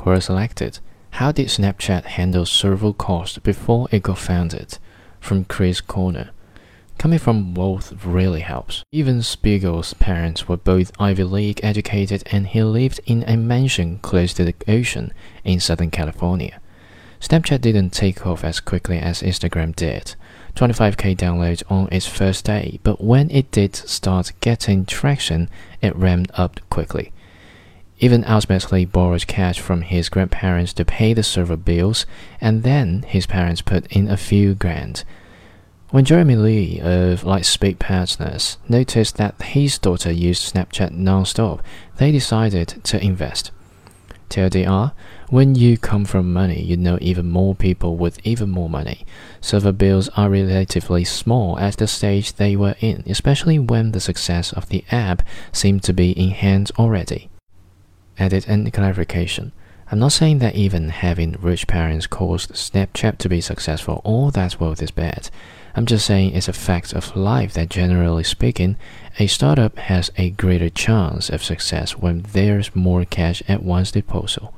Quora 0.00 0.22
selected 0.22 0.78
How 1.10 1.30
did 1.30 1.48
Snapchat 1.48 2.04
handle 2.04 2.46
server 2.46 2.94
cost 2.94 3.42
before 3.42 3.86
it 3.92 4.02
got 4.02 4.16
founded? 4.16 4.78
From 5.20 5.44
Chris 5.44 5.82
Corner. 5.82 6.30
Coming 6.96 7.18
from 7.18 7.52
both 7.52 8.02
really 8.02 8.40
helps. 8.40 8.82
Evan 8.94 9.20
Spiegel's 9.20 9.92
parents 9.92 10.48
were 10.48 10.56
both 10.56 10.90
Ivy 10.98 11.24
League 11.24 11.60
educated 11.62 12.22
and 12.32 12.46
he 12.46 12.62
lived 12.62 13.00
in 13.04 13.24
a 13.24 13.36
mansion 13.36 13.98
close 13.98 14.32
to 14.34 14.44
the 14.44 14.54
ocean 14.66 15.12
in 15.44 15.60
Southern 15.60 15.90
California. 15.90 16.58
Snapchat 17.20 17.60
didn't 17.60 17.90
take 17.90 18.26
off 18.26 18.42
as 18.42 18.58
quickly 18.58 18.98
as 18.98 19.20
Instagram 19.20 19.76
did. 19.76 20.14
25k 20.54 21.14
downloads 21.14 21.62
on 21.70 21.90
its 21.92 22.06
first 22.06 22.46
day, 22.46 22.80
but 22.82 23.04
when 23.04 23.30
it 23.30 23.50
did 23.50 23.76
start 23.76 24.32
getting 24.40 24.86
traction, 24.86 25.50
it 25.82 25.94
ramped 25.94 26.30
up 26.38 26.58
quickly. 26.70 27.12
Evan 28.02 28.24
ultimately 28.26 28.86
borrowed 28.86 29.26
cash 29.26 29.60
from 29.60 29.82
his 29.82 30.08
grandparents 30.08 30.72
to 30.72 30.84
pay 30.86 31.12
the 31.12 31.22
server 31.22 31.56
bills, 31.56 32.06
and 32.40 32.62
then 32.62 33.02
his 33.02 33.26
parents 33.26 33.60
put 33.60 33.86
in 33.88 34.08
a 34.08 34.16
few 34.16 34.54
grand. 34.54 35.04
When 35.90 36.04
Jeremy 36.04 36.36
Liew 36.36 36.80
of 36.80 37.24
Lightspeed 37.24 37.78
Partners 37.78 38.56
noticed 38.68 39.16
that 39.16 39.42
his 39.42 39.76
daughter 39.76 40.12
used 40.12 40.54
Snapchat 40.54 40.92
non-stop, 40.92 41.62
they 41.96 42.10
decided 42.10 42.82
to 42.84 43.04
invest. 43.04 43.50
TLDR, 44.30 44.92
when 45.28 45.56
you 45.56 45.76
come 45.76 46.04
from 46.04 46.32
money, 46.32 46.62
you 46.62 46.76
know 46.76 46.96
even 47.00 47.28
more 47.28 47.54
people 47.54 47.96
with 47.96 48.24
even 48.24 48.48
more 48.48 48.70
money. 48.70 49.04
Server 49.40 49.72
bills 49.72 50.08
are 50.10 50.30
relatively 50.30 51.04
small 51.04 51.58
at 51.58 51.76
the 51.78 51.88
stage 51.88 52.34
they 52.34 52.54
were 52.54 52.76
in, 52.80 53.02
especially 53.06 53.58
when 53.58 53.90
the 53.90 54.00
success 54.00 54.52
of 54.52 54.68
the 54.68 54.84
app 54.92 55.22
seemed 55.52 55.82
to 55.82 55.92
be 55.92 56.12
in 56.12 56.30
hand 56.30 56.70
already. 56.78 57.29
Edit 58.20 58.46
and 58.46 58.70
clarification. 58.72 59.52
I'm 59.90 59.98
not 59.98 60.12
saying 60.12 60.38
that 60.38 60.54
Evan 60.54 60.90
having 60.90 61.32
rich 61.40 61.66
parents 61.66 62.06
caused 62.06 62.52
Snapchat 62.52 63.18
to 63.18 63.28
be 63.28 63.40
successful 63.40 64.02
or 64.04 64.30
that 64.30 64.60
wealth 64.60 64.82
is 64.82 64.90
bad. 64.90 65.30
I'm 65.74 65.86
just 65.86 66.06
saying 66.06 66.34
it's 66.34 66.46
a 66.46 66.52
fact 66.52 66.92
of 66.92 67.16
life 67.16 67.54
that 67.54 67.70
generally 67.70 68.22
speaking, 68.24 68.76
a 69.18 69.26
startup 69.26 69.78
has 69.78 70.12
a 70.16 70.30
greater 70.30 70.68
chance 70.68 71.30
of 71.30 71.42
success 71.42 71.96
when 71.96 72.22
there's 72.32 72.76
more 72.76 73.04
cash 73.04 73.42
at 73.48 73.62
one's 73.62 73.90
disposal. 73.90 74.54